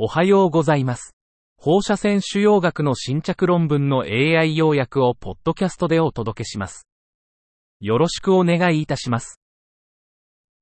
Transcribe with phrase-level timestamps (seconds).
[0.00, 1.16] おはようございます。
[1.56, 6.86] 放射線腫瘍学の新着論文の AI 要約をポッドキャストでお届けします。
[7.80, 9.40] よろしくお願いいたします。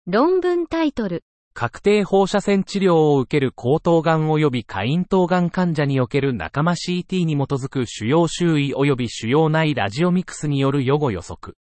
[0.07, 1.23] 論文タイトル、
[1.53, 11.59] 確定放射線治療を受ける喉頭がん及び下咽頭がん患者における仲間 CT に基づく腫瘍周囲及び腫瘍内ラジオミクスによる予後予測。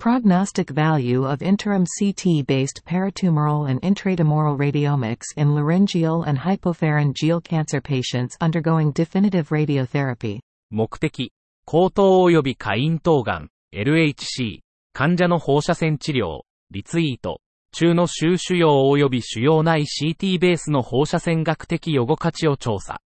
[0.00, 8.34] Prognostic value of interim CT-based paratumoral and intratumoral radiomics in laryngeal and hypopharyngeal cancer patients
[8.40, 10.40] undergoing definitive radiotherapy.
[10.70, 11.30] 目的、
[11.66, 14.60] 喉頭及び下咽頭がん、LHC、
[14.94, 23.02] 患者の放射線治療、リツイート、中の周腫瘍及び腫瘍内 CT ベースの放射線学的予後価値を調査。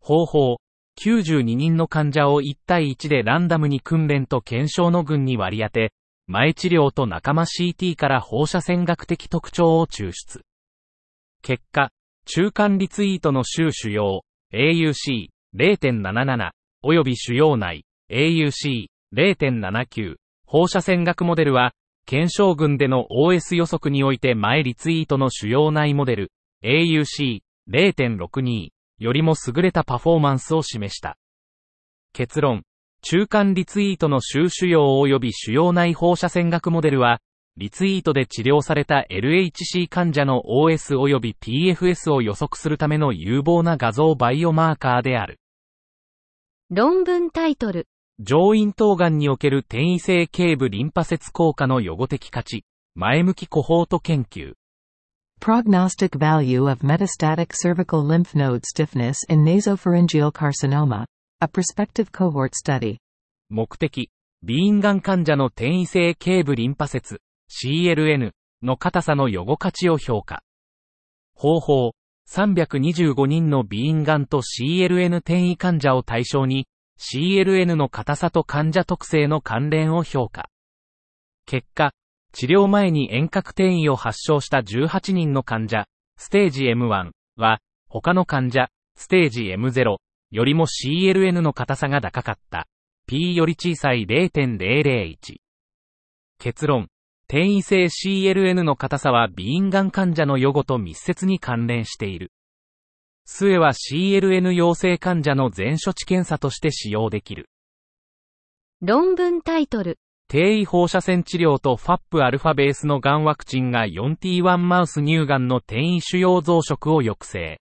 [0.00, 0.56] 方法、
[0.98, 5.92] 92人の患者を1対1でランダムに訓練と検証の群に割り当て、
[6.30, 10.42] 前治療と仲間 CT から放射線学的特徴を抽出。
[11.40, 11.90] 結果、
[12.26, 14.20] 中間リツイートの周腫瘍、
[14.52, 16.50] AUC0.77
[16.84, 21.72] 及び腫瘍内 AUC0.79 放射線学モデルは、
[22.04, 26.30] 検証群での OS 予測において前リツイートの腫瘍内モデル
[26.62, 31.16] AUC0.62 よりも優れたパフォーマンスを示した。
[32.12, 32.64] 結論、
[33.02, 37.20] 中間リツイートの周腫瘍及び腫瘍内放射線学モデルは、
[37.56, 45.38] リツイートで治療された LHC 患者の OS 及び PFS を予測するための有望な画像バイオマーカーである。
[46.70, 47.86] 論文タイトル、
[48.20, 54.54] 上咽頭がんにおける転移性頸部リンパ節効果の予後的価値、前向きコホート研究。
[55.40, 61.04] Prognostic value of metastatic cervical lymph node stiffness in nasopharyngeal carcinoma.
[61.40, 62.96] A prospective cohort study.
[63.48, 64.10] 目的、
[64.42, 68.32] 鼻咽がん患者の転移性頸部リンパ節、CLN
[68.64, 70.42] の硬さの予後価値を評価。
[71.34, 71.92] 方法、
[72.28, 76.66] 325人の鼻咽がんと CLN 転移患者を対象に、
[76.98, 80.48] CLN の硬さと患者特性の関連を評価。
[81.46, 81.92] 結果、
[82.32, 89.98] 治療前に遠隔転移を発症した18人の患者、ステージ M1 は、他の患者、ステージ M0
[90.30, 92.66] よりも CLN の硬さが高かった。
[93.06, 95.16] P より小さい0.001。
[96.38, 96.88] 結論。
[97.28, 102.32] 転移性 CLN の硬さは鼻咽がん患者の予後と密接に関連している。
[103.24, 107.48] 末は CLN 陽性患者の全処置検査として使用できる。
[108.80, 117.60] 論文タイトル、低位放射線治療と FAP ベースのがんワクチンが 4T1 マウス乳がんの転移腫瘍増殖を抑制。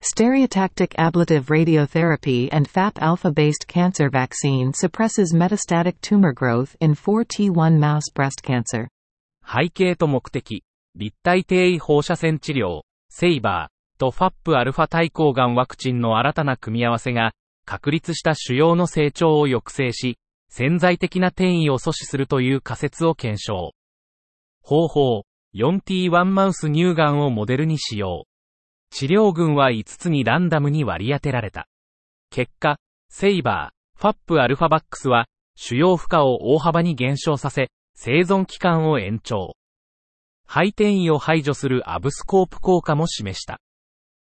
[0.00, 8.08] Stereotactic ablative radiotherapy and FAP alpha-based cancer vaccine suppresses metastatic tumor growth in 4T1 mouse
[8.14, 8.88] breast cancer.
[9.42, 10.62] 背景と目的、
[10.94, 17.32] 立体低位放射線治療、セイバーと FAP 対抗がんワクチンの新たな組み合わせが、
[17.64, 23.72] 確立した腫瘍の成長を抑制し、潜在的な転移を阻止するという仮説を検証。
[24.62, 25.24] 方法、
[25.56, 28.27] 4T1 マウス乳がんをモデルに使用。
[28.90, 31.68] 治療群は5つにランダムに割り当てられた。
[32.30, 32.78] 結果、
[33.10, 35.26] セイバー、FAP アルファバックスは、
[35.56, 39.56] 腫瘍負荷を大幅に減少させ、生存期間を延長。
[40.46, 43.60] 肺転移を排除するアブスコープ効果も示した。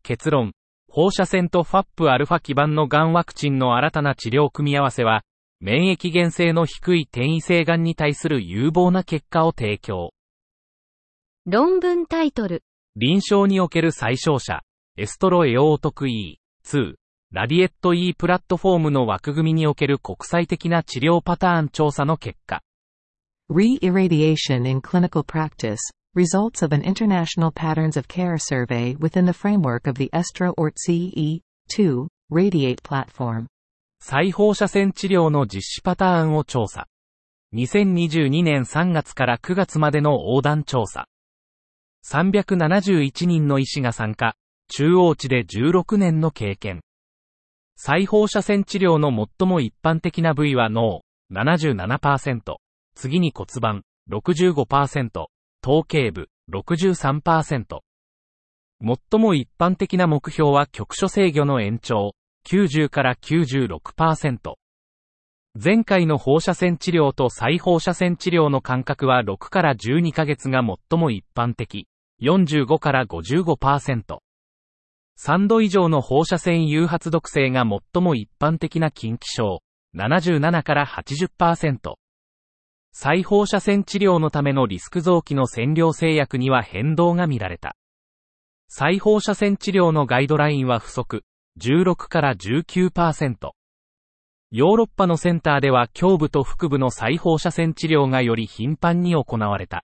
[0.04, 0.54] 結論、
[0.90, 5.22] 放射線と FAP アルファ基盤のがんワクチンの新たな治療組み合わせは、
[5.60, 10.12] 免疫原性の低い転移性がんに対する有望な結果を提供。
[11.46, 12.64] 論文タイトル、
[13.00, 14.64] 臨床における最小者、
[14.98, 16.96] エストロエオートク E2、
[17.32, 22.64] ラディエット E プラットフォームの枠組みにおける国際的な治療パターン調査の結果。
[23.52, 25.78] Re-irradiation in clinical practice.
[26.16, 30.72] Results of an international patterns of care survey within the framework of the ESTRA or
[30.72, 33.46] CE2 Radiate platform.
[34.00, 36.88] 再放射線治療の実施パターンを調査。
[37.54, 41.06] 2022年3月から9月までの横断調査。
[42.10, 44.36] 371人の医師が参加。
[44.70, 46.80] 中央値で16年の経験。
[47.76, 51.02] 再放射線治療の最も一般的な部位は脳、
[51.34, 52.56] 77%。
[52.96, 55.26] 次に骨盤、65%。
[55.62, 57.80] 頭頸部、63%。
[58.80, 62.14] 最も一般的な目標は局所制御の延長、
[62.46, 64.54] 90から96%。
[65.62, 71.88] 前回の放射線治療と再放射線治療の間隔は6から12ヶ月が最も一般的、
[72.22, 74.20] 45から55%。
[75.20, 79.62] 3度以上の放射線誘発毒性が最も一般的な近畿症、
[79.96, 81.96] 77から80%。
[82.92, 87.76] 再放射線治療のためのリスク臓器の占領制約には変動が見られた。
[88.68, 91.24] 再放射線治療のガイドラインは不足、
[91.60, 93.52] 16から19%。
[94.52, 99.84] ヨーロッパのセンターでは胸部と腹部の再放射線治療がより頻繁に行われた。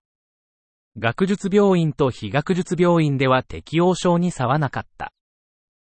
[0.96, 5.12] 学術病院と非学術病院では適応症に差はなかった。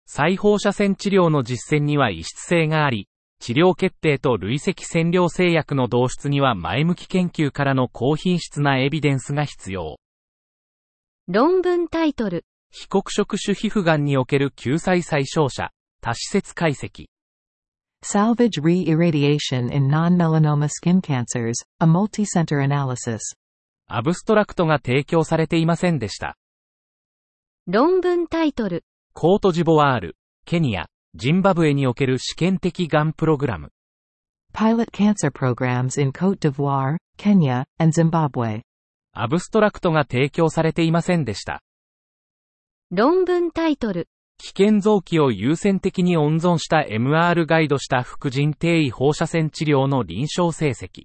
[0.06, 3.08] 再放射線治療の実践には異質性があり、
[3.40, 9.98] 治療決定と累積染料製薬の導出には前向き研究からの高品質なエビデンスが必要。
[11.26, 12.44] 論文タイトル。
[12.70, 17.06] 非黒色種皮膚がんにおける救済再照射、多施設解析。
[18.04, 23.20] Salvage re-irradiation in non-melanoma skin cancers, a multi-center analysis.
[23.86, 26.36] アブストラクトが提供されていませんでした。
[27.66, 28.84] 論文タイトル。
[29.12, 30.16] コートジボワール、
[30.46, 33.72] ケニア、ジンバブエにおける試験的がんプログラム。
[34.54, 38.62] Pilot cancer programs in Cote d'Ivoire, Kenya, and Zimbabwe.
[39.12, 41.62] アブストラクトが提供されていませんでした。
[42.90, 44.08] 論文タイトル。
[44.38, 51.04] 危険臓器を優先的に温存した MR ガイドした副腎定位放射線治療の臨床成績。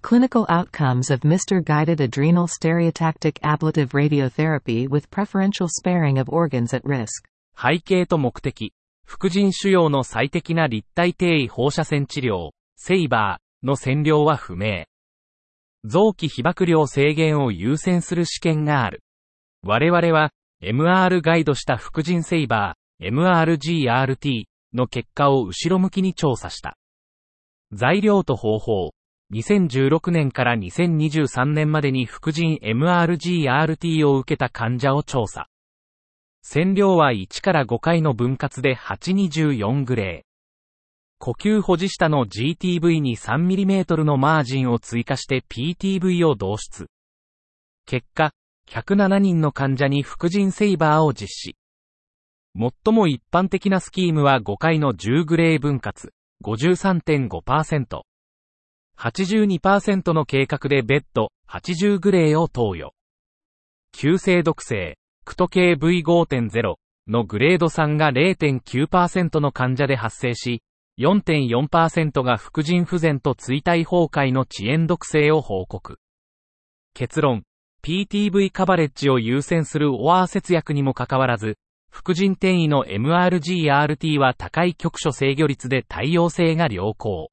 [0.00, 1.62] Clinical outcomes of Mr.
[1.62, 7.24] Guided Adrenal Stereotactic Ablative Radiotherapy with preferential sparing of organs at risk.
[7.56, 8.72] 背景と目的。
[9.04, 14.84] 副腎腫瘍の最適な立体定位放射線治療、セイバーの占領は不明。
[15.84, 19.02] 臓器被曝量制限を優先する試験がある。
[19.62, 20.30] 我々は
[20.62, 26.76] MR ガイドした副腎セイバー、MRGRT の結果を後ろ向きに調査した。
[27.72, 28.92] 材料と方法。
[29.32, 35.48] 2016年から2023年までに副腎 MRGRT を受けた患者を調査。
[36.42, 40.28] 線量は1から5回の分割で824グレー。
[41.18, 46.86] 呼吸保持下の GTV に 3mm のマージンを追加して PTV を導出。
[47.84, 48.32] 結果、
[48.70, 51.56] 107人の患者に副腎セイバーを実施。
[52.56, 58.07] 最も一般的なスキームは5回の10グレー分割、53.5%。
[58.98, 62.94] 82%の計画でベッド、80グレーを投与。
[63.92, 66.74] 急性毒性、クト系 V5.0
[67.06, 70.62] のグレード3が0.9%の患者で発生し、
[70.98, 76.00] 4.4%が副腎不全と椎体崩壊の遅延毒性を報告。
[76.92, 77.44] 結論、
[77.84, 81.56] PTV カバレッジを優先するオアー節約にもかかわらず、
[81.88, 87.30] 副腎転移の MRGRT は高い局所制御率で対応性が良好。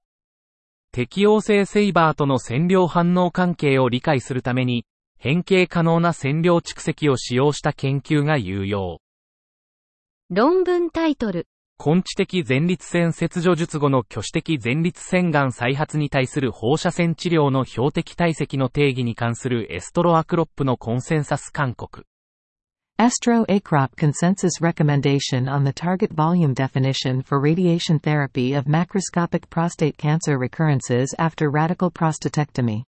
[0.95, 4.85] 適応性セイバーとの占領反応関係を理解するために、
[5.19, 9.01] 変形可能な占領蓄積を使用した研究が有用。
[10.29, 11.47] 論文タイトル。
[11.85, 22.05] 根治的前立腺切除術後の挙手的前立腺がん再発に対する放射線治療の標的体積の定義に関するエストロアクロップのコンセンサス勧告。
[22.97, 31.13] Estro-ACROP consensus recommendation on the target volume definition for radiation therapy of macroscopic prostate cancer recurrences
[31.19, 32.83] after radical prostatectomy.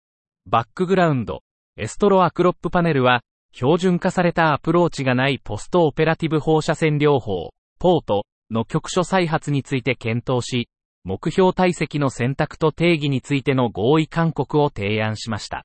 [0.45, 1.39] バックグラウンド。
[1.77, 3.21] エストロアクロップパネルは、
[3.53, 10.67] 標準化されたアプローチがないポストオペラティブ放射線療法、ポートの局所再発について検討し、
[11.05, 15.63] 目標体積の選択と定義についての合意勧告を提案しました。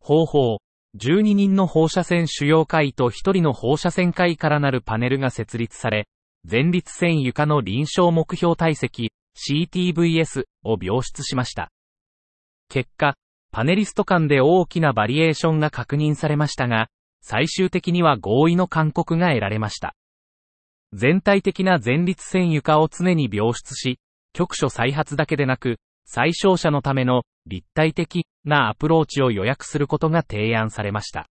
[0.00, 0.58] 方法、
[0.98, 6.08] 12人の放射線主要会と1人の放射線会からなるパネルが設立され、
[6.50, 11.70] 前立腺床の臨床目標体積 CTVS を描出しました。
[12.70, 13.14] 結果、
[13.52, 16.88] パネリスト間で大きなバリエーションが確認されましたが、
[17.20, 19.94] 最終的には合意の勧告が得られました。
[20.92, 23.98] 全体的な前立腺床を常に描出し、
[24.32, 31.28] 局所再発だけでなく、最小者のための立体的なアプローチを予約することが提案されました。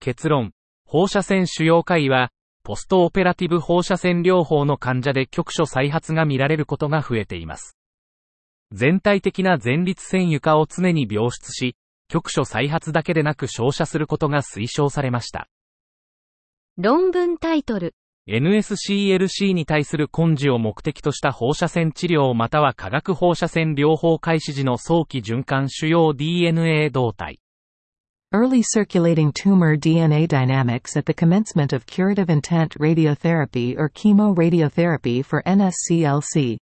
[0.00, 0.52] 結論、
[0.86, 2.30] 放射線腫瘍科医は、
[2.62, 7.76] ポストオペラティブ放射線療法の患者で局所再発が見られることが増えています。
[8.72, 11.74] 全体的な前立腺床を常に描出し、
[12.08, 15.48] 局所再発だけでなく照射することが推奨されました。
[16.76, 17.94] 論文タイトル
[18.30, 27.40] NSCLC に対する根治を目的とした放射線治療または化学放射線療法開始時の早期循環主要 DNA 動態。
[28.32, 36.58] Early circulating tumor DNA dynamics at the commencement of curative intent radiotherapy or chemoradiotherapy for NSCLC.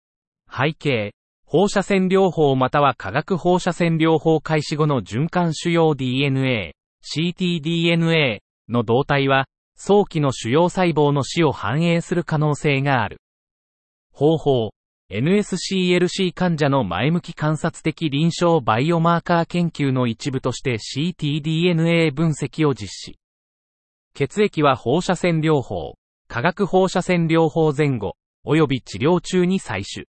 [0.47, 1.13] 背景。
[1.47, 13.21] 放射線療法または化学放射線療法開始後の循環主要 DNA、ctDNA の動態は、早期の主要細胞の死を反映する可能性がある。
[14.13, 14.71] 方法、
[15.11, 23.19] NSCLC 患者の前向き観察的臨床バイオマーカー研究の一部として ctDNA 分析を実施。
[24.15, 25.97] 血液は放射線療法、
[26.29, 28.17] 化学放射線療法前後、
[28.47, 30.07] 及び治療中に採取。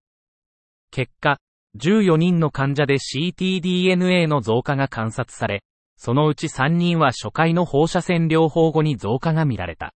[0.91, 1.37] 結果、
[1.77, 5.63] 14人の患者で ctDNA の増加が観察され、
[6.01, 9.93] そのうち3人は初回の放射線療法後に増加が見られた。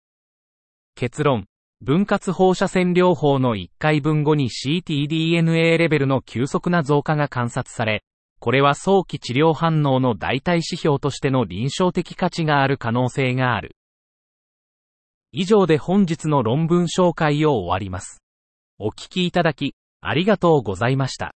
[0.95, 1.45] 結論、
[1.79, 8.03] 分割放射線療法の1回分後に ctDNA レベルの急速な増加が観察され、
[8.39, 13.75] これは早期治療反応の代替指標としての臨床的価値がある可能性がある。
[15.31, 18.23] 以上で本日の論文紹介を終わります。
[18.79, 21.35] お聞きいただき、ありがとうございました。